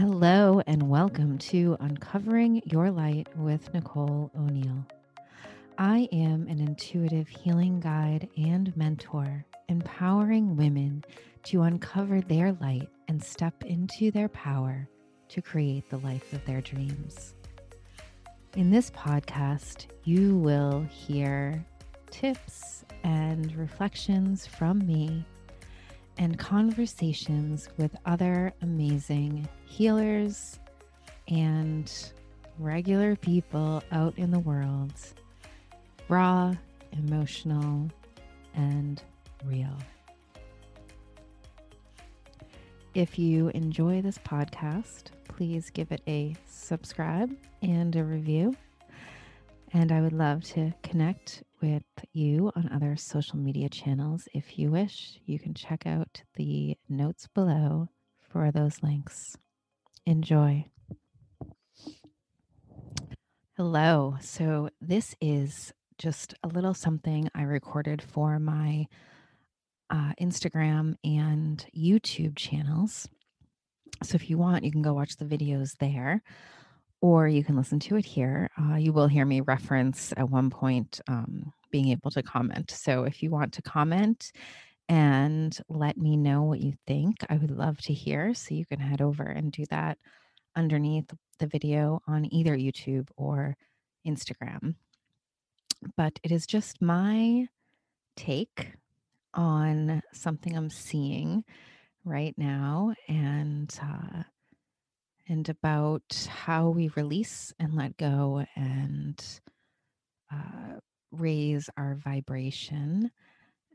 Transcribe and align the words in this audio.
Hello, 0.00 0.62
and 0.66 0.88
welcome 0.88 1.36
to 1.36 1.76
Uncovering 1.78 2.62
Your 2.64 2.90
Light 2.90 3.28
with 3.36 3.74
Nicole 3.74 4.30
O'Neil. 4.34 4.86
I 5.76 6.08
am 6.10 6.46
an 6.48 6.58
intuitive 6.58 7.28
healing 7.28 7.80
guide 7.80 8.26
and 8.34 8.74
mentor, 8.78 9.44
empowering 9.68 10.56
women 10.56 11.04
to 11.42 11.60
uncover 11.60 12.22
their 12.22 12.52
light 12.62 12.88
and 13.08 13.22
step 13.22 13.62
into 13.64 14.10
their 14.10 14.30
power 14.30 14.88
to 15.28 15.42
create 15.42 15.90
the 15.90 15.98
life 15.98 16.32
of 16.32 16.42
their 16.46 16.62
dreams. 16.62 17.34
In 18.56 18.70
this 18.70 18.90
podcast, 18.92 19.84
you 20.04 20.38
will 20.38 20.80
hear 20.88 21.62
tips 22.10 22.86
and 23.04 23.54
reflections 23.54 24.46
from 24.46 24.78
me 24.78 25.26
and 26.20 26.38
conversations 26.38 27.70
with 27.78 27.96
other 28.04 28.52
amazing 28.60 29.48
healers 29.64 30.58
and 31.28 32.12
regular 32.58 33.16
people 33.16 33.82
out 33.90 34.12
in 34.18 34.30
the 34.30 34.38
world, 34.38 34.92
raw, 36.10 36.52
emotional, 36.92 37.88
and 38.54 39.02
real. 39.46 39.74
If 42.94 43.18
you 43.18 43.48
enjoy 43.54 44.02
this 44.02 44.18
podcast, 44.18 45.04
please 45.26 45.70
give 45.70 45.90
it 45.90 46.02
a 46.06 46.36
subscribe 46.46 47.34
and 47.62 47.96
a 47.96 48.04
review. 48.04 48.54
And 49.72 49.92
I 49.92 50.00
would 50.00 50.12
love 50.12 50.42
to 50.44 50.72
connect 50.82 51.44
with 51.62 51.84
you 52.12 52.50
on 52.56 52.68
other 52.72 52.96
social 52.96 53.36
media 53.36 53.68
channels. 53.68 54.26
If 54.34 54.58
you 54.58 54.72
wish, 54.72 55.20
you 55.26 55.38
can 55.38 55.54
check 55.54 55.86
out 55.86 56.22
the 56.34 56.76
notes 56.88 57.28
below 57.32 57.88
for 58.18 58.50
those 58.50 58.82
links. 58.82 59.36
Enjoy. 60.06 60.66
Hello. 63.56 64.16
So, 64.20 64.70
this 64.80 65.14
is 65.20 65.72
just 65.98 66.34
a 66.42 66.48
little 66.48 66.74
something 66.74 67.30
I 67.32 67.42
recorded 67.42 68.02
for 68.02 68.40
my 68.40 68.86
uh, 69.88 70.14
Instagram 70.20 70.96
and 71.04 71.64
YouTube 71.76 72.34
channels. 72.34 73.08
So, 74.02 74.16
if 74.16 74.28
you 74.28 74.36
want, 74.36 74.64
you 74.64 74.72
can 74.72 74.82
go 74.82 74.94
watch 74.94 75.16
the 75.16 75.26
videos 75.26 75.76
there 75.78 76.22
or 77.00 77.26
you 77.26 77.42
can 77.42 77.56
listen 77.56 77.80
to 77.80 77.96
it 77.96 78.04
here. 78.04 78.50
Uh, 78.60 78.76
you 78.76 78.92
will 78.92 79.08
hear 79.08 79.24
me 79.24 79.40
reference 79.40 80.12
at 80.16 80.28
one 80.28 80.50
point 80.50 81.00
um, 81.08 81.52
being 81.70 81.88
able 81.88 82.10
to 82.10 82.22
comment. 82.22 82.70
So 82.70 83.04
if 83.04 83.22
you 83.22 83.30
want 83.30 83.54
to 83.54 83.62
comment 83.62 84.32
and 84.88 85.56
let 85.68 85.96
me 85.96 86.16
know 86.16 86.42
what 86.42 86.60
you 86.60 86.74
think, 86.86 87.16
I 87.30 87.36
would 87.36 87.50
love 87.50 87.80
to 87.82 87.94
hear. 87.94 88.34
So 88.34 88.54
you 88.54 88.66
can 88.66 88.80
head 88.80 89.00
over 89.00 89.22
and 89.22 89.52
do 89.52 89.64
that 89.70 89.98
underneath 90.56 91.10
the 91.38 91.46
video 91.46 92.00
on 92.06 92.32
either 92.32 92.56
YouTube 92.56 93.08
or 93.16 93.56
Instagram. 94.06 94.74
But 95.96 96.18
it 96.22 96.32
is 96.32 96.46
just 96.46 96.82
my 96.82 97.46
take 98.16 98.72
on 99.32 100.02
something 100.12 100.56
I'm 100.56 100.70
seeing 100.70 101.44
right 102.04 102.34
now. 102.36 102.94
And 103.08 103.72
uh, 103.82 104.24
and 105.30 105.48
about 105.48 106.28
how 106.28 106.70
we 106.70 106.88
release 106.96 107.54
and 107.60 107.76
let 107.76 107.96
go 107.96 108.44
and 108.56 109.24
uh, 110.32 110.80
raise 111.12 111.70
our 111.76 111.94
vibration, 111.94 113.12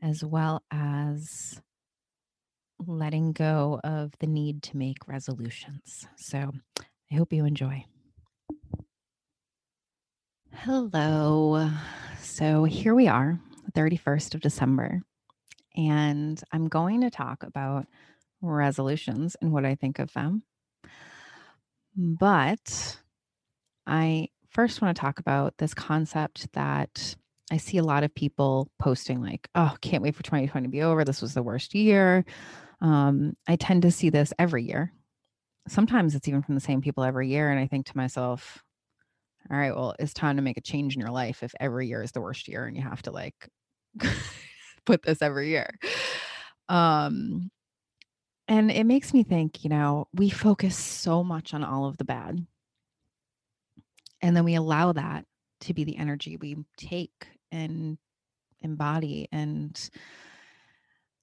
as 0.02 0.22
well 0.22 0.62
as 0.70 1.58
letting 2.86 3.32
go 3.32 3.80
of 3.82 4.12
the 4.20 4.26
need 4.26 4.62
to 4.64 4.76
make 4.76 5.08
resolutions. 5.08 6.06
So 6.16 6.52
I 7.10 7.14
hope 7.14 7.32
you 7.32 7.46
enjoy. 7.46 7.86
Hello. 10.52 11.70
So 12.20 12.64
here 12.64 12.94
we 12.94 13.08
are, 13.08 13.40
31st 13.74 14.34
of 14.34 14.42
December, 14.42 15.00
and 15.74 16.38
I'm 16.52 16.68
going 16.68 17.00
to 17.00 17.10
talk 17.10 17.44
about 17.44 17.86
resolutions 18.42 19.36
and 19.40 19.52
what 19.52 19.64
I 19.64 19.74
think 19.74 19.98
of 19.98 20.12
them 20.12 20.42
but 21.96 22.98
I 23.86 24.28
first 24.50 24.82
want 24.82 24.96
to 24.96 25.00
talk 25.00 25.18
about 25.18 25.54
this 25.58 25.74
concept 25.74 26.52
that 26.52 27.16
I 27.50 27.58
see 27.58 27.78
a 27.78 27.84
lot 27.84 28.04
of 28.04 28.14
people 28.14 28.68
posting, 28.78 29.22
like, 29.22 29.48
oh, 29.54 29.76
can't 29.80 30.02
wait 30.02 30.16
for 30.16 30.22
2020 30.22 30.66
to 30.66 30.70
be 30.70 30.82
over. 30.82 31.04
This 31.04 31.22
was 31.22 31.34
the 31.34 31.42
worst 31.42 31.74
year. 31.74 32.24
Um, 32.80 33.34
I 33.46 33.56
tend 33.56 33.82
to 33.82 33.90
see 33.90 34.10
this 34.10 34.32
every 34.38 34.64
year. 34.64 34.92
Sometimes 35.68 36.14
it's 36.14 36.28
even 36.28 36.42
from 36.42 36.54
the 36.54 36.60
same 36.60 36.80
people 36.80 37.04
every 37.04 37.28
year. 37.28 37.50
And 37.50 37.60
I 37.60 37.66
think 37.66 37.86
to 37.86 37.96
myself, 37.96 38.62
all 39.50 39.56
right, 39.56 39.74
well, 39.74 39.94
it's 39.98 40.14
time 40.14 40.36
to 40.36 40.42
make 40.42 40.56
a 40.56 40.62
change 40.62 40.94
in 40.94 41.00
your 41.00 41.10
life 41.10 41.42
if 41.42 41.54
every 41.60 41.86
year 41.86 42.02
is 42.02 42.12
the 42.12 42.20
worst 42.20 42.48
year 42.48 42.66
and 42.66 42.76
you 42.76 42.82
have 42.82 43.02
to 43.02 43.12
like 43.12 43.34
put 44.86 45.02
this 45.02 45.22
every 45.22 45.50
year. 45.50 45.70
Um, 46.68 47.50
and 48.48 48.70
it 48.70 48.84
makes 48.84 49.12
me 49.12 49.22
think, 49.22 49.64
you 49.64 49.70
know, 49.70 50.06
we 50.14 50.30
focus 50.30 50.76
so 50.76 51.24
much 51.24 51.52
on 51.52 51.64
all 51.64 51.86
of 51.86 51.96
the 51.96 52.04
bad. 52.04 52.46
And 54.22 54.36
then 54.36 54.44
we 54.44 54.54
allow 54.54 54.92
that 54.92 55.24
to 55.62 55.74
be 55.74 55.84
the 55.84 55.96
energy 55.96 56.36
we 56.36 56.56
take 56.76 57.26
and 57.50 57.98
embody 58.60 59.28
and 59.32 59.90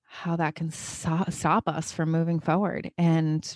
how 0.06 0.36
that 0.36 0.56
can 0.56 0.70
stop 0.72 1.68
us 1.68 1.92
from 1.92 2.12
moving 2.12 2.40
forward. 2.40 2.92
And, 2.98 3.52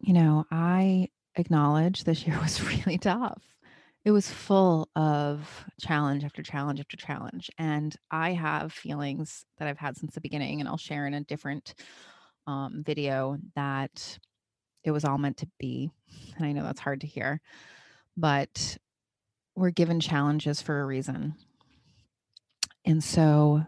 you 0.00 0.12
know, 0.12 0.44
I 0.50 1.08
acknowledge 1.36 2.04
this 2.04 2.26
year 2.26 2.38
was 2.42 2.62
really 2.62 2.98
tough 2.98 3.53
it 4.04 4.10
was 4.10 4.30
full 4.30 4.88
of 4.94 5.64
challenge 5.80 6.24
after 6.24 6.42
challenge 6.42 6.78
after 6.78 6.96
challenge. 6.96 7.50
And 7.58 7.94
I 8.10 8.32
have 8.32 8.72
feelings 8.72 9.46
that 9.58 9.66
I've 9.66 9.78
had 9.78 9.96
since 9.96 10.14
the 10.14 10.20
beginning, 10.20 10.60
and 10.60 10.68
I'll 10.68 10.76
share 10.76 11.06
in 11.06 11.14
a 11.14 11.22
different 11.22 11.74
um, 12.46 12.82
video 12.84 13.38
that 13.56 14.18
it 14.82 14.90
was 14.90 15.06
all 15.06 15.16
meant 15.16 15.38
to 15.38 15.48
be. 15.58 15.90
And 16.36 16.44
I 16.44 16.52
know 16.52 16.62
that's 16.62 16.80
hard 16.80 17.00
to 17.00 17.06
hear, 17.06 17.40
but 18.16 18.76
we're 19.56 19.70
given 19.70 20.00
challenges 20.00 20.60
for 20.60 20.80
a 20.80 20.86
reason. 20.86 21.34
And 22.84 23.02
so 23.02 23.64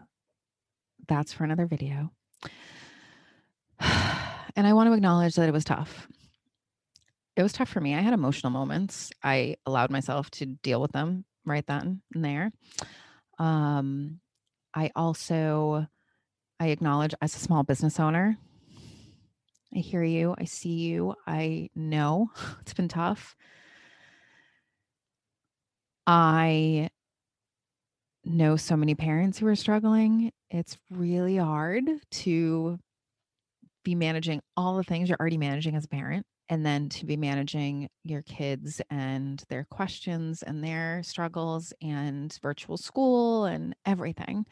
that's 1.07 1.33
for 1.33 1.43
another 1.43 1.65
video. 1.65 2.11
And 4.55 4.65
I 4.65 4.73
want 4.73 4.89
to 4.89 4.93
acknowledge 4.93 5.35
that 5.35 5.47
it 5.47 5.51
was 5.51 5.63
tough 5.63 6.07
it 7.37 7.43
was 7.43 7.53
tough 7.53 7.69
for 7.69 7.79
me. 7.79 7.93
I 7.93 8.01
had 8.01 8.13
emotional 8.13 8.51
moments. 8.51 9.11
I 9.23 9.57
allowed 9.67 9.91
myself 9.91 10.31
to 10.31 10.47
deal 10.47 10.81
with 10.81 10.91
them 10.91 11.23
right 11.45 11.65
then 11.67 12.01
and 12.15 12.25
there. 12.25 12.51
Um, 13.37 14.19
I 14.73 14.89
also 14.95 15.87
I 16.59 16.67
acknowledge 16.67 17.13
as 17.21 17.35
a 17.35 17.39
small 17.39 17.61
business 17.61 17.99
owner. 17.99 18.37
I 19.75 19.79
hear 19.79 20.03
you. 20.03 20.33
I 20.35 20.45
see 20.45 20.73
you. 20.73 21.13
I 21.27 21.69
know 21.75 22.31
it's 22.61 22.73
been 22.73 22.87
tough. 22.87 23.35
I 26.07 26.89
know 28.25 28.55
so 28.55 28.75
many 28.75 28.95
parents 28.95 29.37
who 29.37 29.45
are 29.45 29.55
struggling. 29.55 30.31
It's 30.49 30.75
really 30.89 31.37
hard 31.37 31.83
to 32.09 32.79
be 33.83 33.93
managing 33.93 34.41
all 34.55 34.75
the 34.75 34.83
things 34.83 35.07
you're 35.07 35.19
already 35.19 35.37
managing 35.37 35.75
as 35.75 35.85
a 35.85 35.89
parent 35.89 36.25
and 36.49 36.65
then 36.65 36.89
to 36.89 37.05
be 37.05 37.17
managing 37.17 37.89
your 38.03 38.21
kids 38.21 38.81
and 38.89 39.43
their 39.49 39.65
questions 39.69 40.43
and 40.43 40.63
their 40.63 41.01
struggles 41.03 41.73
and 41.81 42.37
virtual 42.41 42.77
school 42.77 43.45
and 43.45 43.75
everything. 43.85 44.45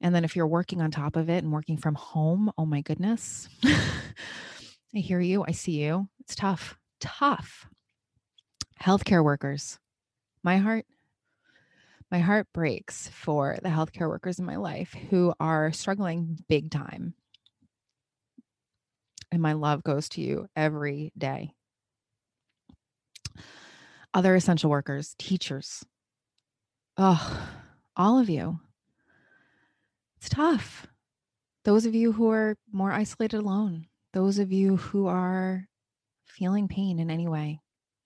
And 0.00 0.14
then 0.14 0.24
if 0.24 0.34
you're 0.34 0.46
working 0.46 0.80
on 0.80 0.90
top 0.90 1.16
of 1.16 1.30
it 1.30 1.44
and 1.44 1.52
working 1.52 1.76
from 1.76 1.94
home, 1.94 2.50
oh 2.58 2.66
my 2.66 2.80
goodness. 2.80 3.48
I 3.64 4.98
hear 4.98 5.20
you. 5.20 5.44
I 5.46 5.52
see 5.52 5.82
you. 5.82 6.08
It's 6.20 6.34
tough. 6.34 6.76
Tough. 7.00 7.68
Healthcare 8.80 9.24
workers. 9.24 9.78
My 10.42 10.58
heart 10.58 10.86
my 12.10 12.18
heart 12.18 12.46
breaks 12.52 13.08
for 13.08 13.56
the 13.62 13.70
healthcare 13.70 14.06
workers 14.06 14.38
in 14.38 14.44
my 14.44 14.56
life 14.56 14.94
who 15.08 15.32
are 15.40 15.72
struggling 15.72 16.38
big 16.46 16.70
time 16.70 17.14
and 19.32 19.40
my 19.40 19.54
love 19.54 19.82
goes 19.82 20.10
to 20.10 20.20
you 20.20 20.46
every 20.54 21.10
day. 21.16 21.54
Other 24.14 24.36
essential 24.36 24.70
workers, 24.70 25.14
teachers. 25.18 25.84
Oh, 26.98 27.48
all 27.96 28.18
of 28.18 28.28
you. 28.28 28.60
It's 30.18 30.28
tough. 30.28 30.86
Those 31.64 31.86
of 31.86 31.94
you 31.94 32.12
who 32.12 32.30
are 32.30 32.56
more 32.70 32.92
isolated 32.92 33.38
alone, 33.38 33.86
those 34.12 34.38
of 34.38 34.52
you 34.52 34.76
who 34.76 35.06
are 35.06 35.66
feeling 36.26 36.68
pain 36.68 36.98
in 36.98 37.10
any 37.10 37.26
way, 37.26 37.60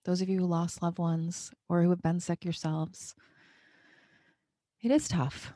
those 0.05 0.21
of 0.21 0.29
you 0.29 0.39
who 0.39 0.45
lost 0.45 0.81
loved 0.81 0.97
ones 0.97 1.51
or 1.67 1.83
who 1.83 1.89
have 1.89 2.01
been 2.01 2.21
sick 2.21 2.45
yourselves. 2.45 3.13
It 4.81 4.91
is 4.91 5.09
tough. 5.09 5.53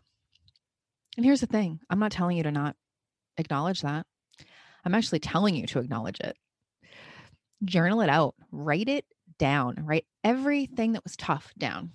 And 1.15 1.25
here's 1.25 1.41
the 1.41 1.47
thing 1.47 1.79
I'm 1.89 2.00
not 2.00 2.12
telling 2.12 2.35
you 2.35 2.44
to 2.44 2.51
not 2.51 2.75
acknowledge 3.38 3.81
that. 3.81 4.06
I'm 4.83 4.95
actually 4.95 5.19
telling 5.19 5.55
you 5.55 5.67
to 5.67 5.79
acknowledge 5.79 6.19
it. 6.19 6.37
journal 7.63 8.01
it 8.01 8.09
out, 8.09 8.35
write 8.51 8.89
it 8.89 9.05
down, 9.37 9.75
write 9.83 10.05
everything 10.23 10.93
that 10.93 11.03
was 11.03 11.15
tough 11.15 11.53
down. 11.57 11.91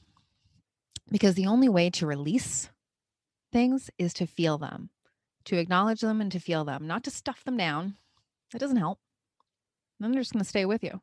Because 1.10 1.34
the 1.34 1.46
only 1.46 1.68
way 1.68 1.90
to 1.90 2.06
release 2.06 2.68
things 3.52 3.90
is 3.98 4.12
to 4.14 4.26
feel 4.26 4.58
them, 4.58 4.90
to 5.44 5.56
acknowledge 5.56 6.00
them 6.00 6.20
and 6.20 6.32
to 6.32 6.40
feel 6.40 6.64
them, 6.64 6.86
not 6.86 7.04
to 7.04 7.10
stuff 7.10 7.44
them 7.44 7.56
down. 7.56 7.96
That 8.52 8.58
doesn't 8.58 8.76
help. 8.76 8.98
Then 10.00 10.12
they're 10.12 10.20
just 10.20 10.32
going 10.32 10.42
to 10.42 10.48
stay 10.48 10.64
with 10.64 10.82
you. 10.82 11.00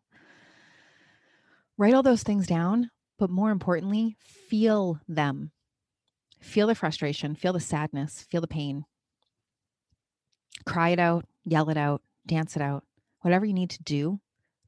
Write 1.77 1.93
all 1.93 2.03
those 2.03 2.23
things 2.23 2.45
down, 2.45 2.91
but 3.17 3.29
more 3.29 3.49
importantly, 3.49 4.17
feel 4.19 4.99
them. 5.07 5.51
Feel 6.39 6.67
the 6.67 6.75
frustration, 6.75 7.35
feel 7.35 7.53
the 7.53 7.59
sadness, 7.59 8.25
feel 8.29 8.41
the 8.41 8.47
pain. 8.47 8.85
Cry 10.65 10.89
it 10.89 10.99
out, 10.99 11.25
yell 11.45 11.69
it 11.69 11.77
out, 11.77 12.01
dance 12.25 12.55
it 12.55 12.61
out, 12.61 12.83
whatever 13.21 13.45
you 13.45 13.53
need 13.53 13.69
to 13.71 13.83
do 13.83 14.19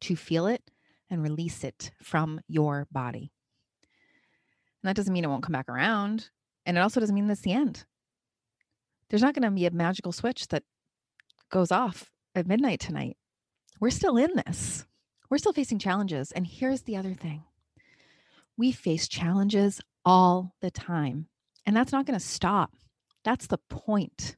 to 0.02 0.16
feel 0.16 0.48
it 0.48 0.62
and 1.10 1.22
release 1.22 1.64
it 1.64 1.92
from 2.02 2.42
your 2.48 2.88
body. 2.92 3.32
And 4.82 4.90
that 4.90 4.96
doesn't 4.96 5.14
mean 5.14 5.24
it 5.24 5.30
won't 5.30 5.44
come 5.44 5.54
back 5.54 5.70
around. 5.70 6.30
And 6.66 6.78
it 6.78 6.82
also 6.82 7.00
doesn't 7.00 7.16
mean 7.16 7.28
that's 7.28 7.42
the 7.42 7.54
end. 7.54 7.86
There's 9.10 9.22
not 9.22 9.34
going 9.36 9.44
to 9.44 9.52
be 9.52 9.66
a 9.66 9.72
magical 9.72 10.12
switch 10.12 10.48
that 10.48 10.64
goes 11.50 11.72
off 11.72 12.12
at 12.34 12.48
midnight 12.48 12.80
tonight. 12.80 13.18
We're 13.80 13.92
still 13.92 14.18
in 14.18 14.32
this. 14.46 14.86
We're 15.30 15.38
still 15.38 15.54
facing 15.54 15.80
challenges. 15.80 16.32
And 16.32 16.46
here's 16.46 16.84
the 16.84 16.98
other 16.98 17.14
thing 17.14 17.44
we 18.58 18.72
face 18.72 19.08
challenges 19.08 19.82
all 20.06 20.56
the 20.62 20.72
time, 20.72 21.28
and 21.66 21.76
that's 21.76 21.92
not 21.92 22.06
going 22.06 22.18
to 22.18 22.26
stop. 22.26 22.72
That's 23.24 23.48
the 23.48 23.58
point. 23.70 24.38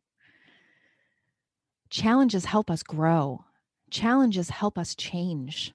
Challenges 1.90 2.46
help 2.46 2.70
us 2.70 2.84
grow, 2.84 3.46
challenges 3.90 4.50
help 4.50 4.78
us 4.78 4.96
change. 4.96 5.74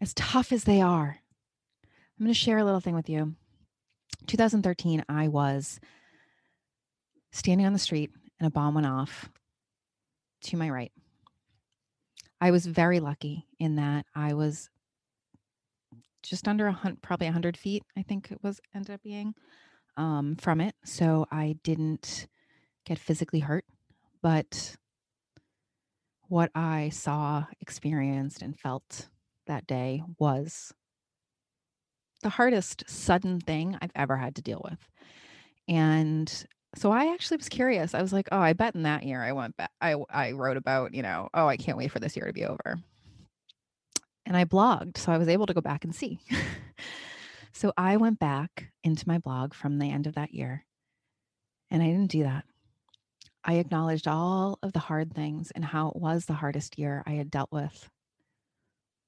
As 0.00 0.14
tough 0.14 0.52
as 0.52 0.64
they 0.64 0.80
are, 0.80 1.18
I'm 1.84 2.24
going 2.24 2.32
to 2.32 2.38
share 2.38 2.58
a 2.58 2.64
little 2.64 2.80
thing 2.80 2.94
with 2.94 3.08
you. 3.08 3.34
2013, 4.26 5.04
I 5.08 5.28
was 5.28 5.80
standing 7.32 7.66
on 7.66 7.72
the 7.72 7.78
street 7.78 8.10
and 8.38 8.46
a 8.46 8.50
bomb 8.50 8.74
went 8.74 8.86
off 8.86 9.28
to 10.42 10.56
my 10.56 10.70
right. 10.70 10.92
I 12.40 12.50
was 12.50 12.66
very 12.66 13.00
lucky 13.00 13.46
in 13.58 13.76
that 13.76 14.06
I 14.14 14.34
was 14.34 14.70
just 16.22 16.46
under 16.46 16.66
a 16.66 16.72
hundred, 16.72 17.02
probably 17.02 17.26
a 17.26 17.32
hundred 17.32 17.56
feet. 17.56 17.82
I 17.96 18.02
think 18.02 18.30
it 18.30 18.38
was 18.42 18.60
ended 18.74 18.94
up 18.94 19.02
being 19.02 19.34
um, 19.96 20.36
from 20.36 20.60
it, 20.60 20.74
so 20.84 21.26
I 21.30 21.56
didn't 21.64 22.28
get 22.84 22.98
physically 22.98 23.40
hurt. 23.40 23.64
But 24.22 24.76
what 26.28 26.50
I 26.54 26.90
saw, 26.90 27.46
experienced, 27.60 28.42
and 28.42 28.58
felt 28.58 29.08
that 29.46 29.66
day 29.66 30.02
was 30.18 30.72
the 32.22 32.28
hardest 32.28 32.84
sudden 32.86 33.40
thing 33.40 33.78
I've 33.80 33.92
ever 33.94 34.16
had 34.16 34.34
to 34.36 34.42
deal 34.42 34.60
with. 34.68 34.78
And 35.68 36.46
so 36.74 36.90
I 36.90 37.12
actually 37.12 37.38
was 37.38 37.48
curious. 37.48 37.94
I 37.94 38.02
was 38.02 38.12
like, 38.12 38.28
oh, 38.32 38.38
I 38.38 38.52
bet 38.52 38.74
in 38.74 38.82
that 38.82 39.04
year 39.04 39.22
I 39.22 39.32
went 39.32 39.56
back, 39.56 39.70
I, 39.80 39.94
I 40.10 40.32
wrote 40.32 40.56
about, 40.56 40.94
you 40.94 41.02
know, 41.02 41.28
oh, 41.32 41.46
I 41.46 41.56
can't 41.56 41.78
wait 41.78 41.90
for 41.90 42.00
this 42.00 42.16
year 42.16 42.26
to 42.26 42.32
be 42.32 42.44
over. 42.44 42.78
And 44.26 44.36
I 44.36 44.44
blogged. 44.44 44.98
So 44.98 45.12
I 45.12 45.18
was 45.18 45.28
able 45.28 45.46
to 45.46 45.54
go 45.54 45.60
back 45.60 45.84
and 45.84 45.94
see. 45.94 46.20
so 47.52 47.72
I 47.76 47.96
went 47.96 48.18
back 48.18 48.70
into 48.84 49.08
my 49.08 49.18
blog 49.18 49.54
from 49.54 49.78
the 49.78 49.90
end 49.90 50.06
of 50.06 50.14
that 50.16 50.34
year. 50.34 50.66
And 51.70 51.82
I 51.82 51.86
didn't 51.86 52.10
do 52.10 52.24
that. 52.24 52.44
I 53.48 53.54
acknowledged 53.54 54.06
all 54.06 54.58
of 54.62 54.74
the 54.74 54.78
hard 54.78 55.14
things 55.14 55.50
and 55.52 55.64
how 55.64 55.88
it 55.88 55.96
was 55.96 56.26
the 56.26 56.34
hardest 56.34 56.78
year 56.78 57.02
I 57.06 57.12
had 57.12 57.30
dealt 57.30 57.50
with. 57.50 57.88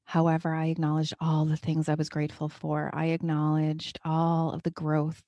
However, 0.05 0.55
I 0.55 0.69
acknowledged 0.69 1.13
all 1.21 1.45
the 1.45 1.59
things 1.59 1.91
I 1.91 1.95
was 1.95 2.09
grateful 2.09 2.49
for. 2.49 2.91
I 2.95 3.09
acknowledged 3.09 3.99
all 4.03 4.53
of 4.53 4.63
the 4.63 4.71
growth 4.71 5.23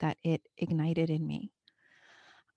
that 0.00 0.18
it 0.22 0.42
ignited 0.58 1.08
in 1.08 1.26
me. 1.26 1.50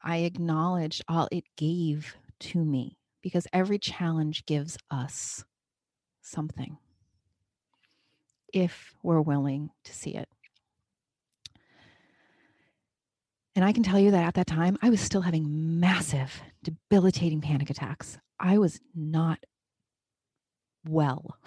I 0.03 0.17
acknowledged 0.17 1.01
all 1.07 1.29
it 1.31 1.45
gave 1.55 2.17
to 2.41 2.65
me 2.65 2.97
because 3.21 3.47
every 3.53 3.79
challenge 3.79 4.45
gives 4.45 4.77
us 4.91 5.45
something 6.21 6.75
if 8.51 8.93
we're 9.01 9.21
willing 9.21 9.69
to 9.85 9.93
see 9.93 10.13
it. 10.15 10.27
And 13.55 13.63
I 13.63 13.71
can 13.71 13.83
tell 13.83 13.99
you 13.99 14.11
that 14.11 14.23
at 14.23 14.33
that 14.33 14.47
time, 14.47 14.77
I 14.81 14.89
was 14.89 14.99
still 14.99 15.21
having 15.21 15.79
massive, 15.79 16.41
debilitating 16.61 17.39
panic 17.39 17.69
attacks. 17.69 18.17
I 18.37 18.57
was 18.57 18.81
not 18.93 19.39
well. 20.85 21.37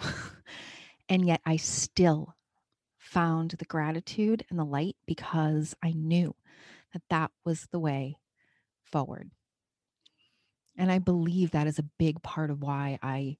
and 1.09 1.27
yet 1.27 1.41
I 1.45 1.57
still 1.57 2.35
found 2.97 3.51
the 3.51 3.65
gratitude 3.65 4.43
and 4.49 4.57
the 4.57 4.65
light 4.65 4.95
because 5.05 5.75
I 5.83 5.91
knew 5.91 6.35
that 6.93 7.03
that 7.09 7.31
was 7.45 7.67
the 7.71 7.79
way 7.79 8.17
forward. 8.83 9.29
And 10.75 10.91
I 10.91 10.97
believe 10.97 11.51
that 11.51 11.67
is 11.67 11.77
a 11.77 11.89
big 11.99 12.23
part 12.23 12.49
of 12.49 12.61
why 12.61 12.97
I 13.03 13.37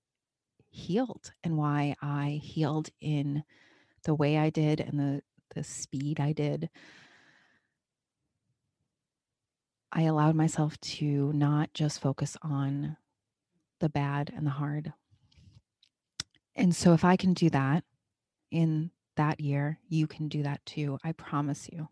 healed 0.69 1.31
and 1.43 1.57
why 1.57 1.95
I 2.01 2.39
healed 2.43 2.89
in 3.01 3.43
the 4.03 4.13
way 4.13 4.37
I 4.37 4.49
did 4.49 4.79
and 4.79 4.99
the, 4.99 5.21
the 5.55 5.63
speed 5.63 6.19
I 6.19 6.33
did. 6.33 6.69
I 9.91 10.03
allowed 10.03 10.35
myself 10.35 10.79
to 10.81 11.33
not 11.33 11.73
just 11.73 12.01
focus 12.01 12.37
on 12.41 12.97
the 13.79 13.89
bad 13.89 14.31
and 14.35 14.45
the 14.45 14.51
hard. 14.51 14.93
And 16.55 16.75
so, 16.75 16.93
if 16.93 17.03
I 17.03 17.15
can 17.15 17.33
do 17.33 17.49
that 17.49 17.83
in 18.51 18.91
that 19.15 19.39
year, 19.39 19.79
you 19.87 20.07
can 20.07 20.27
do 20.27 20.43
that 20.43 20.65
too. 20.65 20.97
I 21.03 21.13
promise 21.13 21.69
you. 21.71 21.89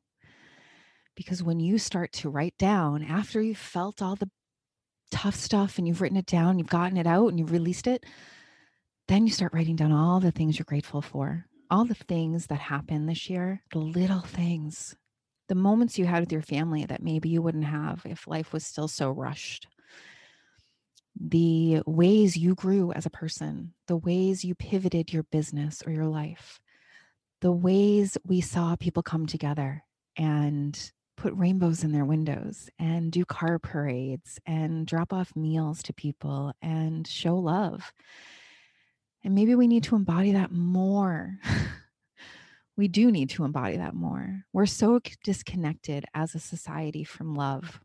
Because 1.16 1.42
when 1.42 1.60
you 1.60 1.78
start 1.78 2.12
to 2.14 2.30
write 2.30 2.58
down 2.58 3.04
after 3.04 3.42
you've 3.42 3.58
felt 3.58 4.02
all 4.02 4.16
the 4.16 4.30
tough 5.10 5.36
stuff 5.36 5.78
and 5.78 5.88
you've 5.88 6.02
written 6.02 6.18
it 6.18 6.26
down, 6.26 6.60
you've 6.60 6.68
gotten 6.68 6.98
it 6.98 7.08
out 7.08 7.30
and 7.30 7.40
you've 7.40 7.52
released 7.52 7.88
it, 7.88 8.06
then 9.08 9.26
you 9.26 9.34
start 9.34 9.54
writing 9.54 9.76
down 9.76 9.92
all 9.92 10.20
the 10.20 10.32
things 10.32 10.60
you're 10.60 10.66
grateful 10.66 11.02
for, 11.02 11.46
all 11.72 11.86
the 11.86 11.96
things 11.96 12.48
that 12.48 12.60
happened 12.60 13.10
this 13.10 13.30
year, 13.30 13.64
the 13.72 13.80
little 13.80 14.22
things, 14.22 14.96
the 15.48 15.56
moments 15.56 15.98
you 15.98 16.06
had 16.06 16.22
with 16.22 16.32
your 16.32 16.42
family 16.42 16.86
that 16.86 17.02
maybe 17.02 17.30
you 17.30 17.42
wouldn't 17.42 17.66
have 17.66 18.02
if 18.06 18.28
life 18.28 18.54
was 18.54 18.66
still 18.66 18.88
so 18.88 19.12
rushed. 19.12 19.68
The 21.20 21.82
ways 21.86 22.38
you 22.38 22.54
grew 22.54 22.92
as 22.92 23.06
a 23.06 23.12
person, 23.12 23.74
the 23.88 23.98
ways 23.98 24.44
you 24.44 24.56
pivoted 24.56 25.12
your 25.12 25.24
business 25.24 25.81
or 25.86 25.92
your 25.92 26.06
life, 26.06 26.60
the 27.42 27.52
ways 27.52 28.18
we 28.26 28.42
saw 28.42 28.76
people 28.76 29.04
come 29.04 29.26
together 29.26 29.83
and 30.16 30.92
put 31.16 31.33
rainbows 31.36 31.83
in 31.83 31.92
their 31.92 32.06
windows 32.06 32.69
and 32.78 33.12
do 33.12 33.26
car 33.26 33.57
parades 33.57 34.40
and 34.45 34.86
drop 34.86 35.12
off 35.12 35.36
meals 35.36 35.81
to 35.83 35.94
people 35.94 36.54
and 36.62 37.07
show 37.07 37.36
love. 37.36 37.92
And 39.24 39.33
maybe 39.33 39.56
we 39.56 39.68
need 39.68 39.83
to 39.86 39.95
embody 39.95 40.33
that 40.33 40.52
more. 40.52 41.40
we 42.78 42.88
do 42.88 43.12
need 43.12 43.30
to 43.31 43.44
embody 43.44 43.78
that 43.78 43.96
more. 43.96 44.46
We're 44.54 44.68
so 44.68 45.00
disconnected 45.24 46.06
as 46.14 46.36
a 46.36 46.40
society 46.40 47.04
from 47.04 47.36
love 47.36 47.81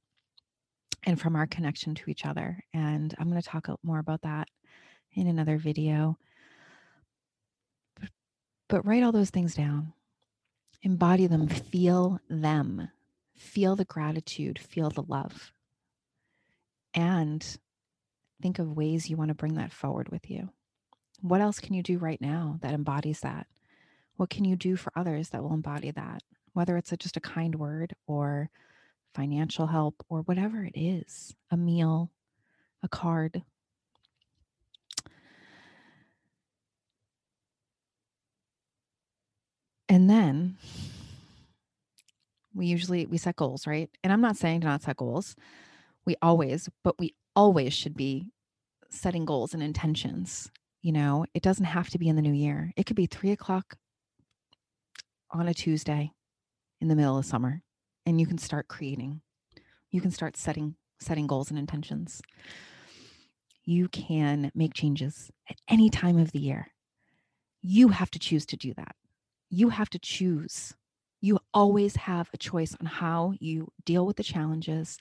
and 1.04 1.20
from 1.20 1.34
our 1.34 1.46
connection 1.46 1.94
to 1.96 2.10
each 2.10 2.24
other. 2.24 2.62
And 2.72 3.14
I'm 3.18 3.28
going 3.28 3.40
to 3.40 3.48
talk 3.48 3.68
more 3.82 3.98
about 3.98 4.22
that 4.22 4.48
in 5.14 5.26
another 5.26 5.58
video. 5.58 6.18
But, 7.98 8.10
but 8.68 8.86
write 8.86 9.02
all 9.02 9.12
those 9.12 9.30
things 9.30 9.54
down, 9.54 9.94
embody 10.82 11.26
them, 11.26 11.48
feel 11.48 12.20
them 12.28 12.88
feel 13.42 13.76
the 13.76 13.84
gratitude, 13.84 14.58
feel 14.58 14.90
the 14.90 15.02
love, 15.02 15.52
and 16.94 17.58
think 18.40 18.58
of 18.58 18.76
ways 18.76 19.08
you 19.08 19.16
want 19.16 19.28
to 19.28 19.34
bring 19.34 19.54
that 19.54 19.72
forward 19.72 20.08
with 20.10 20.30
you. 20.30 20.48
What 21.20 21.40
else 21.40 21.58
can 21.58 21.74
you 21.74 21.82
do 21.82 21.98
right 21.98 22.20
now 22.20 22.58
that 22.62 22.74
embodies 22.74 23.20
that? 23.20 23.46
What 24.16 24.30
can 24.30 24.44
you 24.44 24.56
do 24.56 24.76
for 24.76 24.92
others 24.94 25.30
that 25.30 25.42
will 25.42 25.54
embody 25.54 25.90
that? 25.90 26.22
Whether 26.52 26.76
it's 26.76 26.92
a, 26.92 26.96
just 26.96 27.16
a 27.16 27.20
kind 27.20 27.54
word 27.56 27.94
or 28.06 28.50
financial 29.14 29.66
help 29.66 30.04
or 30.08 30.20
whatever 30.22 30.64
it 30.64 30.78
is 30.78 31.34
a 31.50 31.56
meal, 31.56 32.10
a 32.82 32.88
card. 32.88 33.42
And 39.88 40.08
then 40.08 40.56
we 42.54 42.66
usually 42.66 43.06
we 43.06 43.18
set 43.18 43.36
goals 43.36 43.66
right 43.66 43.90
and 44.02 44.12
i'm 44.12 44.20
not 44.20 44.36
saying 44.36 44.60
to 44.60 44.66
not 44.66 44.82
set 44.82 44.96
goals 44.96 45.34
we 46.04 46.16
always 46.22 46.68
but 46.84 46.98
we 46.98 47.14
always 47.34 47.72
should 47.72 47.96
be 47.96 48.30
setting 48.90 49.24
goals 49.24 49.54
and 49.54 49.62
intentions 49.62 50.50
you 50.82 50.92
know 50.92 51.24
it 51.34 51.42
doesn't 51.42 51.64
have 51.64 51.88
to 51.88 51.98
be 51.98 52.08
in 52.08 52.16
the 52.16 52.22
new 52.22 52.32
year 52.32 52.72
it 52.76 52.86
could 52.86 52.96
be 52.96 53.06
three 53.06 53.30
o'clock 53.30 53.76
on 55.32 55.48
a 55.48 55.54
tuesday 55.54 56.12
in 56.80 56.88
the 56.88 56.96
middle 56.96 57.18
of 57.18 57.24
summer 57.24 57.62
and 58.06 58.20
you 58.20 58.26
can 58.26 58.38
start 58.38 58.68
creating 58.68 59.20
you 59.90 60.00
can 60.00 60.10
start 60.10 60.36
setting 60.36 60.76
setting 61.00 61.26
goals 61.26 61.50
and 61.50 61.58
intentions 61.58 62.22
you 63.64 63.88
can 63.88 64.50
make 64.54 64.74
changes 64.74 65.30
at 65.48 65.56
any 65.68 65.88
time 65.88 66.18
of 66.18 66.32
the 66.32 66.40
year. 66.40 66.68
You 67.60 67.88
have 67.88 68.10
to 68.12 68.18
choose 68.18 68.44
to 68.46 68.56
do 68.56 68.74
that. 68.74 68.96
You 69.50 69.68
have 69.68 69.90
to 69.90 69.98
choose. 69.98 70.74
You 71.20 71.38
always 71.54 71.94
have 71.96 72.28
a 72.34 72.38
choice 72.38 72.74
on 72.80 72.86
how 72.86 73.34
you 73.38 73.72
deal 73.84 74.04
with 74.04 74.16
the 74.16 74.24
challenges 74.24 74.98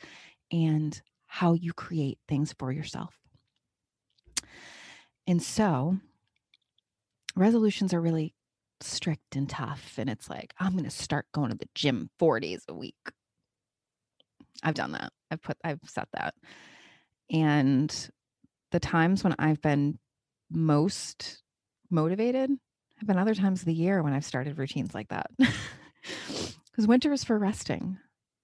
and 0.51 1.01
how 1.25 1.53
you 1.53 1.73
create 1.73 2.19
things 2.27 2.53
for 2.53 2.71
yourself. 2.71 3.15
And 5.25 5.41
so, 5.41 5.97
resolutions 7.35 7.93
are 7.93 8.01
really 8.01 8.35
strict 8.83 9.35
and 9.35 9.49
tough. 9.49 9.95
And 9.97 10.09
it's 10.09 10.29
like, 10.29 10.53
I'm 10.59 10.73
going 10.73 10.83
to 10.83 10.89
start 10.89 11.25
going 11.33 11.51
to 11.51 11.57
the 11.57 11.69
gym 11.75 12.09
four 12.19 12.39
days 12.39 12.63
a 12.67 12.73
week. 12.73 12.95
I've 14.63 14.75
done 14.75 14.91
that. 14.93 15.11
I've 15.29 15.41
put, 15.41 15.57
I've 15.63 15.79
set 15.85 16.07
that. 16.13 16.35
And 17.31 18.09
the 18.71 18.79
times 18.79 19.23
when 19.23 19.35
I've 19.39 19.61
been 19.61 19.97
most 20.49 21.41
motivated 21.89 22.51
have 22.97 23.07
been 23.07 23.17
other 23.17 23.35
times 23.35 23.61
of 23.61 23.65
the 23.65 23.73
year 23.73 24.03
when 24.03 24.13
I've 24.13 24.25
started 24.25 24.57
routines 24.57 24.93
like 24.93 25.07
that. 25.09 25.27
Because 26.71 26.87
winter 26.87 27.11
is 27.11 27.23
for 27.23 27.37
resting. 27.37 27.97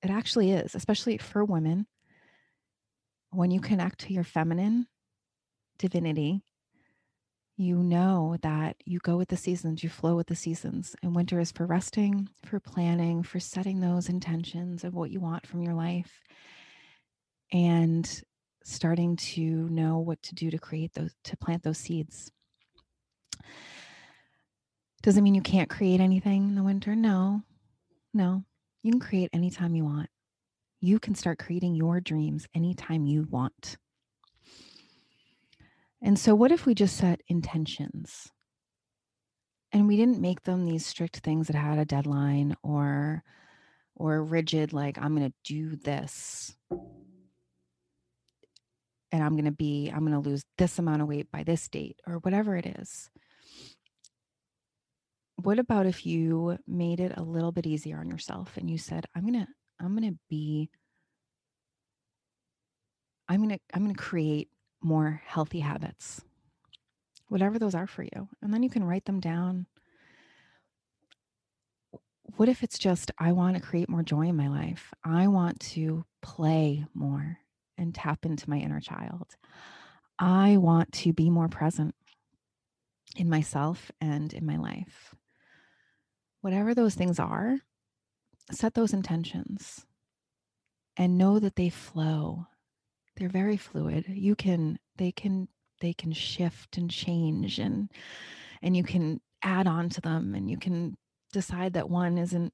It 0.03 0.10
actually 0.10 0.51
is, 0.51 0.75
especially 0.75 1.17
for 1.17 1.44
women. 1.44 1.88
When 3.32 3.51
you 3.51 3.60
connect 3.60 4.00
to 4.01 4.13
your 4.13 4.24
feminine 4.24 4.88
divinity, 5.79 6.44
you 7.58 7.82
know 7.82 8.38
that 8.44 8.78
you 8.86 9.00
go 9.00 9.18
with 9.18 9.30
the 9.30 9.38
seasons, 9.38 9.84
you 9.84 9.90
flow 9.90 10.16
with 10.16 10.28
the 10.28 10.36
seasons. 10.36 10.96
And 11.02 11.16
winter 11.16 11.40
is 11.40 11.52
for 11.52 11.66
resting, 11.66 12.30
for 12.46 12.60
planning, 12.60 13.24
for 13.24 13.40
setting 13.40 13.80
those 13.80 14.10
intentions 14.10 14.84
of 14.84 14.94
what 14.94 15.10
you 15.10 15.20
want 15.20 15.48
from 15.48 15.62
your 15.62 15.74
life 15.74 16.22
and 17.52 18.24
starting 18.64 19.16
to 19.16 19.42
know 19.42 19.98
what 19.98 20.22
to 20.22 20.36
do 20.36 20.52
to 20.52 20.60
create 20.60 20.94
those, 20.94 21.16
to 21.24 21.36
plant 21.38 21.64
those 21.64 21.80
seeds. 21.80 22.32
Doesn't 25.02 25.24
mean 25.24 25.36
you 25.36 25.42
can't 25.42 25.70
create 25.70 26.00
anything 26.00 26.50
in 26.50 26.56
the 26.56 26.64
winter. 26.64 26.96
No, 26.96 27.42
no. 28.14 28.44
You 28.84 28.92
can 28.92 29.00
create 29.00 29.30
anytime 29.34 29.74
you 29.74 29.86
want. 29.86 30.10
You 30.80 31.00
can 31.00 31.16
start 31.16 31.40
creating 31.40 31.76
your 31.76 32.00
dreams 32.02 32.46
anytime 32.54 33.06
you 33.06 33.26
want. 33.30 33.78
And 36.01 36.18
so, 36.20 36.36
what 36.36 36.51
if 36.51 36.66
we 36.66 36.75
just 36.75 36.98
set 36.98 37.22
intentions? 37.27 38.30
And 39.72 39.88
we 39.88 39.98
didn't 39.98 40.22
make 40.22 40.44
them 40.44 40.66
these 40.66 40.86
strict 40.86 41.18
things 41.18 41.48
that 41.48 41.56
had 41.56 41.77
a 41.77 41.86
deadline 41.86 42.56
or 42.63 43.24
or 43.96 44.24
rigid 44.24 44.74
like 44.74 44.98
i'm 45.00 45.16
going 45.16 45.27
to 45.27 45.54
do 45.54 45.75
this. 45.75 46.56
And 49.12 49.24
i'm 49.24 49.34
going 49.34 49.46
to 49.46 49.51
be 49.51 49.89
i'm 49.94 50.06
going 50.06 50.22
to 50.22 50.30
lose 50.30 50.44
this 50.58 50.80
amount 50.80 51.01
of 51.01 51.08
weight 51.08 51.32
by 51.32 51.44
this 51.44 51.68
date 51.68 52.00
or 52.08 52.16
whatever 52.20 52.56
it 52.56 52.66
is. 52.66 53.10
What 55.36 55.60
about 55.60 55.86
if 55.86 56.06
you 56.06 56.58
made 56.68 57.00
it 57.00 57.13
a 57.16 57.24
little 57.24 57.51
bit 57.51 57.68
easier 57.68 58.00
on 58.00 58.10
yourself 58.10 58.56
and 58.58 58.70
you 58.70 58.77
said 58.77 59.06
i'm 59.16 59.24
going 59.24 59.46
to 59.46 59.48
i'm 59.82 59.96
going 59.96 60.12
to 60.12 60.18
be 60.30 60.70
i'm 63.27 63.38
going 63.38 63.50
to 63.50 63.60
i'm 63.74 63.84
going 63.84 63.96
to 63.96 64.01
create 64.01 64.50
more 64.81 65.22
healthy 65.25 65.60
habits, 65.60 66.22
whatever 67.27 67.60
those 67.60 67.75
are 67.75 67.88
for 67.88 68.03
you. 68.03 68.29
And 68.41 68.53
then 68.53 68.63
you 68.63 68.69
can 68.69 68.84
write 68.84 69.05
them 69.05 69.19
down. 69.19 69.65
What 72.36 72.50
if 72.50 72.63
it's 72.63 72.77
just, 72.77 73.12
I 73.17 73.31
want 73.31 73.55
to 73.55 73.62
create 73.62 73.89
more 73.89 74.03
joy 74.03 74.27
in 74.27 74.36
my 74.36 74.48
life? 74.48 74.93
I 75.03 75.27
want 75.27 75.60
to 75.72 76.05
play 76.22 76.86
more 76.93 77.38
and 77.77 77.96
tap 77.96 78.25
into 78.25 78.50
my 78.50 78.57
inner 78.57 78.79
child. 78.79 79.36
I 80.19 80.57
want 80.57 80.91
to 80.93 81.13
be 81.13 81.29
more 81.29 81.48
present 81.48 81.96
in 83.15 83.29
myself 83.29 83.91
and 84.01 84.34
in 84.34 84.46
my 84.46 84.57
life. 84.57 85.15
Whatever 86.41 86.75
those 86.75 86.96
things 86.96 87.19
are, 87.19 87.57
set 88.51 88.74
those 88.74 88.93
intentions 88.93 89.86
and 90.96 91.17
know 91.17 91.39
that 91.39 91.55
they 91.55 91.69
flow 91.69 92.48
they're 93.17 93.29
very 93.29 93.57
fluid. 93.57 94.05
You 94.07 94.36
can 94.36 94.79
they 94.97 95.12
can 95.12 95.47
they 95.81 95.93
can 95.93 96.12
shift 96.12 96.77
and 96.77 96.89
change 96.89 97.59
and 97.59 97.89
and 98.62 98.75
you 98.75 98.83
can 98.83 99.21
add 99.43 99.67
on 99.67 99.89
to 99.89 100.01
them 100.01 100.33
and 100.33 100.50
you 100.50 100.57
can 100.57 100.97
decide 101.31 101.74
that 101.74 101.89
one 101.89 102.17
isn't 102.17 102.53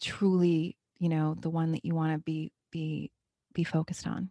truly 0.00 0.76
you 0.98 1.08
know 1.08 1.34
the 1.38 1.50
one 1.50 1.72
that 1.72 1.84
you 1.84 1.94
want 1.94 2.12
to 2.12 2.18
be 2.18 2.52
be 2.70 3.10
be 3.52 3.64
focused 3.64 4.06
on. 4.06 4.30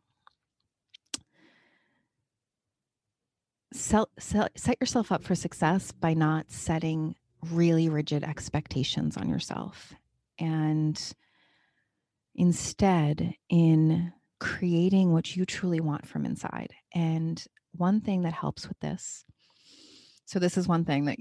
Set, 3.74 4.06
set, 4.20 4.60
set 4.60 4.78
yourself 4.82 5.12
up 5.12 5.24
for 5.24 5.36
success 5.36 5.92
by 5.92 6.14
not 6.14 6.52
setting 6.52 7.16
really 7.52 7.88
rigid 7.88 8.24
expectations 8.24 9.16
on 9.16 9.30
yourself. 9.30 9.94
And 10.38 11.02
instead 12.36 13.36
in 13.50 14.12
creating 14.42 15.14
what 15.14 15.38
you 15.38 15.46
truly 15.46 15.80
want 15.80 16.06
from 16.06 16.26
inside. 16.26 16.74
And 16.94 17.42
one 17.78 18.02
thing 18.02 18.24
that 18.24 18.34
helps 18.34 18.68
with 18.68 18.80
this 18.82 19.24
so, 20.32 20.40
this 20.40 20.58
is 20.58 20.66
one 20.66 20.86
thing 20.86 21.04
that 21.08 21.18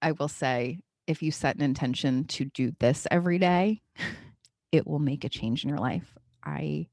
I 0.00 0.12
will 0.12 0.28
say 0.28 0.78
if 1.08 1.20
you 1.20 1.32
set 1.32 1.56
an 1.56 1.62
intention 1.62 2.26
to 2.26 2.44
do 2.44 2.70
this 2.78 3.08
every 3.10 3.40
day, 3.40 3.82
it 4.70 4.86
will 4.86 5.00
make 5.00 5.24
a 5.24 5.28
change 5.28 5.64
in 5.64 5.68
your 5.68 5.80
life. 5.80 6.16
I, 6.44 6.86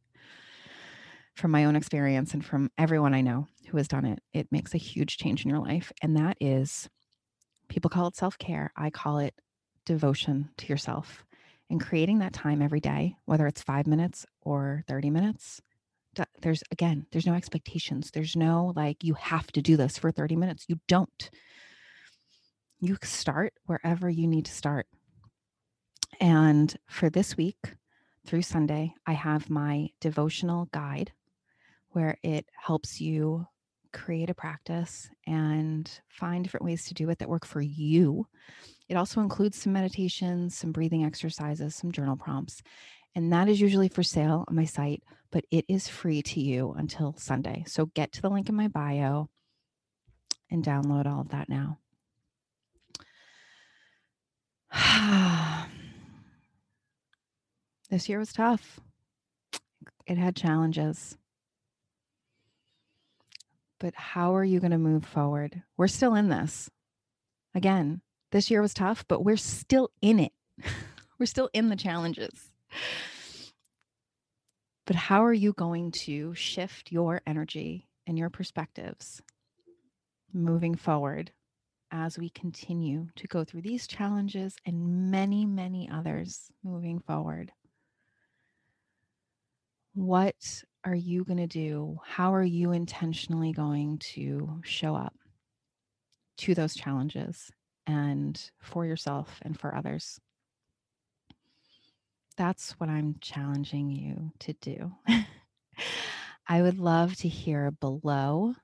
from 1.36 1.52
my 1.52 1.66
own 1.66 1.76
experience 1.76 2.34
and 2.34 2.44
from 2.44 2.72
everyone 2.76 3.14
I 3.14 3.22
know 3.22 3.50
who 3.70 3.78
has 3.78 3.88
done 3.88 4.04
it, 4.04 4.18
it 4.34 4.52
makes 4.52 4.74
a 4.74 4.80
huge 4.80 5.18
change 5.18 5.44
in 5.44 5.52
your 5.52 5.60
life. 5.60 5.92
And 6.02 6.18
that 6.18 6.38
is, 6.42 6.90
people 7.70 7.92
call 7.92 8.08
it 8.08 8.16
self 8.16 8.40
care. 8.40 8.74
I 8.76 8.90
call 8.90 9.20
it 9.20 9.36
devotion 9.86 10.50
to 10.58 10.66
yourself 10.66 11.24
and 11.72 11.82
creating 11.82 12.20
that 12.20 12.34
time 12.34 12.62
every 12.62 12.82
day, 12.82 13.16
whether 13.26 13.48
it's 13.48 13.64
five 13.64 13.88
minutes 13.88 14.26
or 14.42 14.84
30 14.88 15.10
minutes, 15.10 15.62
there's 16.42 16.62
again, 16.72 17.08
there's 17.12 17.26
no 17.26 17.34
expectations. 17.34 18.12
There's 18.12 18.36
no 18.36 18.74
like, 18.76 19.04
you 19.04 19.14
have 19.14 19.48
to 19.54 19.62
do 19.62 19.78
this 19.78 19.98
for 19.98 20.12
30 20.12 20.36
minutes. 20.36 20.66
You 20.68 20.80
don't. 20.88 21.30
You 22.82 22.98
start 23.04 23.54
wherever 23.66 24.10
you 24.10 24.28
need 24.28 24.46
to 24.46 24.52
start. 24.52 24.88
And 26.20 26.76
for 26.90 27.10
this 27.10 27.38
week 27.38 27.76
through 28.28 28.42
Sunday, 28.42 28.94
I 29.08 29.14
have 29.14 29.50
my 29.50 29.90
devotional 30.02 30.68
guide 30.74 31.14
where 31.92 32.18
it 32.22 32.46
helps 32.60 33.00
you 33.00 33.46
create 33.94 34.30
a 34.30 34.34
practice 34.34 35.10
and 35.26 35.90
find 36.10 36.44
different 36.44 36.66
ways 36.66 36.86
to 36.86 36.94
do 36.94 37.10
it 37.10 37.20
that 37.20 37.30
work 37.30 37.46
for 37.46 37.62
you 37.62 38.28
it 38.92 38.98
also 38.98 39.22
includes 39.22 39.58
some 39.58 39.72
meditations, 39.72 40.58
some 40.58 40.74
breathing 40.74 41.06
exercises, 41.06 41.74
some 41.76 41.94
journal 41.94 42.18
prompts. 42.18 42.62
And 43.16 43.32
that 43.32 43.48
is 43.48 43.62
usually 43.62 43.88
for 43.88 44.04
sale 44.04 44.44
on 44.50 44.56
my 44.56 44.66
site, 44.66 45.02
but 45.32 45.46
it 45.50 45.64
is 45.70 45.88
free 45.88 46.22
to 46.24 46.42
you 46.42 46.76
until 46.78 47.16
Sunday. 47.18 47.64
So 47.68 47.86
get 47.86 48.12
to 48.12 48.22
the 48.22 48.30
link 48.30 48.50
in 48.50 48.56
my 48.56 48.68
bio 48.68 49.30
and 50.50 50.62
download 50.62 51.06
all 51.06 51.22
of 51.22 51.30
that 51.30 51.48
now. 51.48 51.78
this 57.90 58.10
year 58.10 58.20
was 58.20 58.34
tough. 58.34 58.82
It 60.06 60.18
had 60.18 60.36
challenges. 60.36 61.18
But 63.80 63.96
how 63.96 64.36
are 64.36 64.44
you 64.44 64.60
going 64.60 64.72
to 64.72 64.78
move 64.78 65.06
forward? 65.06 65.64
We're 65.78 65.88
still 65.88 66.14
in 66.14 66.28
this. 66.28 66.70
Again, 67.56 68.02
this 68.32 68.50
year 68.50 68.62
was 68.62 68.74
tough, 68.74 69.06
but 69.08 69.24
we're 69.24 69.38
still 69.38 69.92
in 70.02 70.20
it. 70.20 70.34
we're 71.20 71.26
still 71.26 71.50
in 71.54 71.70
the 71.70 71.76
challenges. 71.76 72.52
But 74.86 74.96
how 74.96 75.24
are 75.24 75.34
you 75.34 75.54
going 75.54 75.92
to 75.92 76.34
shift 76.34 76.92
your 76.92 77.22
energy 77.28 77.88
and 78.08 78.18
your 78.18 78.30
perspectives 78.30 79.22
moving 80.34 80.76
forward 80.76 81.32
as 81.92 82.18
we 82.18 82.30
continue 82.30 83.08
to 83.18 83.28
go 83.28 83.44
through 83.44 83.62
these 83.62 83.86
challenges 83.86 84.56
and 84.66 85.12
many, 85.12 85.46
many 85.46 85.90
others 85.90 86.52
moving 86.64 87.00
forward? 87.00 87.52
What 89.94 90.64
are 90.86 90.96
you 90.96 91.26
going 91.26 91.38
to 91.38 91.48
do? 91.48 92.00
How 92.06 92.34
are 92.34 92.44
you 92.44 92.72
intentionally 92.72 93.52
going 93.52 94.00
to 94.14 94.62
show 94.64 94.96
up 94.96 95.14
to 96.38 96.56
those 96.56 96.74
challenges 96.74 97.52
and 97.88 98.52
for 98.60 98.86
yourself 98.86 99.40
and 99.44 99.60
for 99.60 99.76
others. 99.76 100.20
That's 102.38 102.74
what 102.80 102.90
I'm 102.90 103.18
challenging 103.22 103.92
you 103.92 104.32
to 104.40 104.54
do. 104.54 104.94
I 106.50 106.62
would 106.62 106.80
love 106.80 107.16
to 107.18 107.28
hear 107.30 107.72
below 107.72 108.56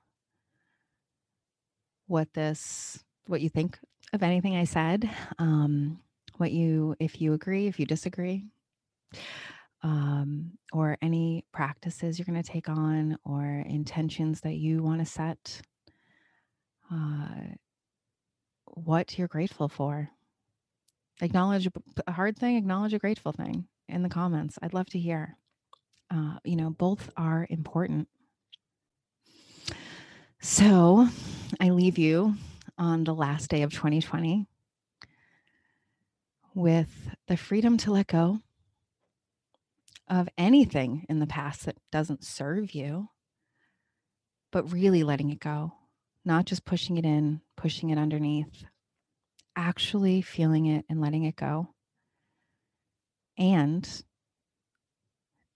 what 2.06 2.32
this, 2.34 3.04
what 3.26 3.40
you 3.42 3.48
think 3.50 3.78
of 4.12 4.22
anything 4.22 4.56
I 4.56 4.64
said, 4.64 5.10
um, 5.38 6.00
what 6.38 6.52
you, 6.52 6.96
if 7.00 7.20
you 7.20 7.34
agree, 7.34 7.66
if 7.68 7.80
you 7.80 7.86
disagree. 7.86 8.44
um, 9.82 10.52
or 10.72 10.98
any 11.02 11.44
practices 11.52 12.18
you're 12.18 12.26
going 12.26 12.42
to 12.42 12.48
take 12.52 12.68
on 12.68 13.18
or 13.24 13.44
intentions 13.68 14.40
that 14.42 14.54
you 14.56 14.82
want 14.82 15.00
to 15.00 15.06
set. 15.06 15.62
Uh, 16.92 17.54
what 18.84 19.18
you're 19.18 19.28
grateful 19.28 19.68
for. 19.68 20.10
Acknowledge 21.20 21.68
a 22.06 22.12
hard 22.12 22.38
thing, 22.38 22.56
acknowledge 22.56 22.94
a 22.94 22.98
grateful 22.98 23.32
thing 23.32 23.66
in 23.88 24.02
the 24.02 24.08
comments. 24.08 24.58
I'd 24.62 24.74
love 24.74 24.86
to 24.90 24.98
hear. 24.98 25.36
Uh, 26.10 26.38
you 26.44 26.56
know, 26.56 26.70
both 26.70 27.10
are 27.16 27.46
important. 27.50 28.08
So 30.40 31.08
I 31.60 31.70
leave 31.70 31.98
you 31.98 32.36
on 32.78 33.04
the 33.04 33.14
last 33.14 33.50
day 33.50 33.62
of 33.62 33.72
2020 33.72 34.46
with 36.54 37.10
the 37.26 37.36
freedom 37.36 37.76
to 37.78 37.92
let 37.92 38.06
go 38.06 38.38
of 40.08 40.28
anything 40.38 41.04
in 41.08 41.18
the 41.18 41.26
past 41.26 41.66
that 41.66 41.76
doesn't 41.92 42.24
serve 42.24 42.72
you, 42.72 43.08
but 44.50 44.72
really 44.72 45.02
letting 45.02 45.30
it 45.30 45.40
go, 45.40 45.72
not 46.28 46.44
just 46.44 46.66
pushing 46.66 46.98
it 46.98 47.06
in, 47.06 47.40
pushing 47.56 47.88
it 47.88 47.98
underneath, 47.98 48.64
actually 49.56 50.20
feeling 50.20 50.66
it 50.66 50.84
and 50.88 51.00
letting 51.00 51.24
it 51.24 51.34
go. 51.34 51.68
And 53.38 53.88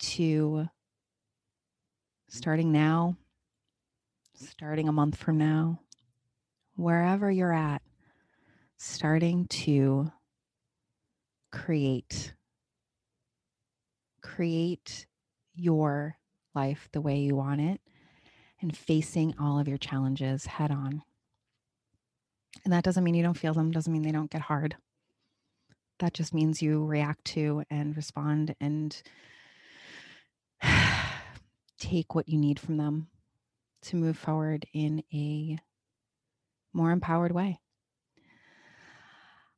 to 0.00 0.66
starting 2.28 2.72
now, 2.72 3.16
starting 4.34 4.88
a 4.88 4.92
month 4.92 5.16
from 5.16 5.36
now, 5.36 5.80
wherever 6.74 7.30
you're 7.30 7.52
at, 7.52 7.82
starting 8.78 9.46
to 9.48 10.10
create 11.52 12.32
create 14.22 15.06
your 15.54 16.16
life 16.54 16.88
the 16.92 17.00
way 17.00 17.18
you 17.18 17.36
want 17.36 17.60
it 17.60 17.80
and 18.62 18.76
facing 18.76 19.34
all 19.38 19.58
of 19.58 19.68
your 19.68 19.78
challenges 19.78 20.46
head 20.46 20.70
on. 20.70 21.02
And 22.64 22.72
that 22.72 22.84
doesn't 22.84 23.02
mean 23.02 23.14
you 23.14 23.22
don't 23.22 23.36
feel 23.36 23.54
them, 23.54 23.70
doesn't 23.70 23.92
mean 23.92 24.02
they 24.02 24.12
don't 24.12 24.30
get 24.30 24.42
hard. 24.42 24.76
That 25.98 26.14
just 26.14 26.32
means 26.32 26.62
you 26.62 26.84
react 26.84 27.24
to 27.26 27.64
and 27.70 27.96
respond 27.96 28.54
and 28.60 29.00
take 31.78 32.14
what 32.14 32.28
you 32.28 32.38
need 32.38 32.58
from 32.58 32.76
them 32.76 33.08
to 33.82 33.96
move 33.96 34.16
forward 34.16 34.64
in 34.72 35.02
a 35.12 35.58
more 36.72 36.92
empowered 36.92 37.32
way. 37.32 37.58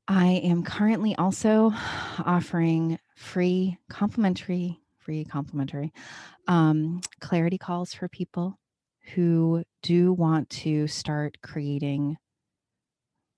I 0.06 0.26
am 0.44 0.64
currently 0.64 1.14
also 1.16 1.72
offering 2.18 2.98
free, 3.16 3.78
complimentary, 3.88 4.80
free, 4.98 5.24
complimentary 5.24 5.92
um, 6.46 7.00
clarity 7.20 7.58
calls 7.58 7.94
for 7.94 8.08
people 8.08 8.58
who 9.12 9.62
do 9.82 10.12
want 10.12 10.48
to 10.48 10.86
start 10.86 11.36
creating 11.42 12.16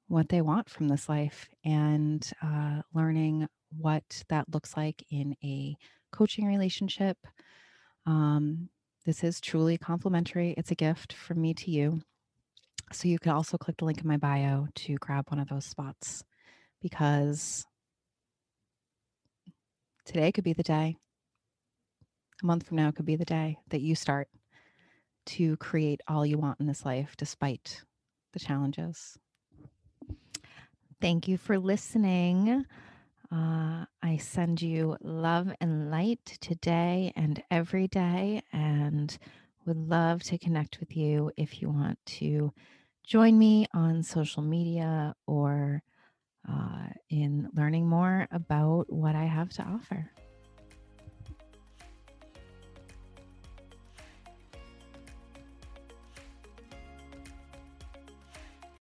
what 0.09 0.29
they 0.29 0.41
want 0.41 0.71
from 0.71 0.89
this 0.89 1.09
life 1.09 1.49
and 1.65 2.31
uh, 2.43 2.81
learning 2.95 3.49
what 3.77 4.23
that 4.29 4.53
looks 4.53 4.77
like 4.77 5.05
in 5.11 5.35
a 5.43 5.77
coaching 6.13 6.47
relationship. 6.47 7.19
Um, 8.07 8.69
this 9.05 9.25
is 9.25 9.41
truly 9.41 9.77
complimentary. 9.79 10.55
It's 10.57 10.71
a 10.71 10.77
gift 10.77 11.13
from 11.13 11.41
me 11.41 11.55
to 11.55 11.71
you. 11.71 12.01
So 12.93 13.09
you 13.09 13.19
can 13.19 13.33
also 13.33 13.59
click 13.59 13.77
the 13.79 13.85
link 13.85 14.01
in 14.01 14.07
my 14.07 14.17
bio 14.17 14.69
to 14.75 14.95
grab 14.97 15.29
one 15.29 15.41
of 15.41 15.49
those 15.49 15.65
spots 15.65 16.23
because 16.81 17.67
today 20.05 20.31
could 20.31 20.45
be 20.45 20.53
the 20.53 20.63
day. 20.63 20.97
A 22.43 22.47
month 22.47 22.69
from 22.69 22.77
now 22.77 22.93
could 22.93 23.07
be 23.07 23.17
the 23.17 23.25
day 23.25 23.59
that 23.71 23.81
you 23.81 23.97
start 23.97 24.29
to 25.27 25.57
create 25.59 26.01
all 26.09 26.25
you 26.25 26.39
want 26.39 26.61
in 26.61 26.67
this 26.67 26.85
life 26.85 27.15
despite 27.17 27.83
the 28.33 28.39
challenges. 28.39 29.19
Thank 31.01 31.29
you 31.29 31.37
for 31.37 31.59
listening. 31.59 32.65
Uh, 33.31 33.85
I 34.03 34.17
send 34.19 34.63
you 34.63 34.97
love 35.01 35.53
and 35.61 35.91
light 35.91 36.39
today 36.41 37.13
and 37.17 37.43
every 37.51 37.89
day, 37.89 38.43
and 38.53 39.17
would 39.67 39.77
love 39.77 40.23
to 40.25 40.39
connect 40.39 40.79
with 40.81 40.97
you 40.97 41.33
if 41.37 41.61
you 41.61 41.69
want 41.69 41.99
to 42.07 42.53
join 43.05 43.39
me 43.39 43.67
on 43.75 44.03
social 44.03 44.43
media 44.43 45.15
or 45.27 45.83
uh, 46.49 46.87
in 47.11 47.49
learning 47.55 47.89
more 47.89 48.29
about 48.31 48.93
what 48.93 49.15
I 49.17 49.25
have 49.25 49.51
to 49.55 49.63
offer. 49.63 50.11